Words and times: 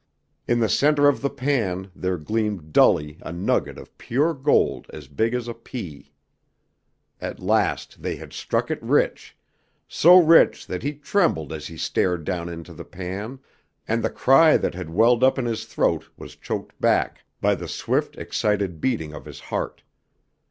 In 0.47 0.61
the 0.61 0.67
center 0.67 1.07
of 1.07 1.21
the 1.21 1.29
pan 1.29 1.91
there 1.95 2.17
gleamed 2.17 2.73
dully 2.73 3.19
a 3.21 3.31
nugget 3.31 3.77
of 3.77 3.95
pure 3.99 4.33
gold 4.33 4.87
as 4.91 5.07
big 5.07 5.35
as 5.35 5.47
a 5.47 5.53
pea! 5.53 6.11
At 7.19 7.39
last 7.39 8.01
they 8.01 8.15
had 8.15 8.33
struck 8.33 8.71
it 8.71 8.81
rich, 8.81 9.37
so 9.87 10.17
rich 10.19 10.65
that 10.65 10.81
he 10.81 10.93
trembled 10.93 11.53
as 11.53 11.67
he 11.67 11.77
stared 11.77 12.23
down 12.23 12.49
into 12.49 12.73
the 12.73 12.83
pan, 12.83 13.41
and 13.87 14.01
the 14.03 14.09
cry 14.09 14.57
that 14.57 14.73
had 14.73 14.89
welled 14.89 15.23
up 15.23 15.37
in 15.37 15.45
his 15.45 15.65
throat 15.65 16.09
was 16.17 16.35
choked 16.35 16.81
back 16.81 17.21
by 17.39 17.53
the 17.53 17.67
swift, 17.67 18.15
excited 18.17 18.81
beating 18.81 19.13
of 19.13 19.25
his 19.25 19.39
heart. 19.39 19.83